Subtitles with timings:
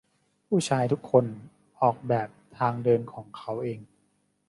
[0.47, 1.25] ผู้ชายทุกคน
[1.81, 3.79] ออกแบบทางเดินของเขาเอง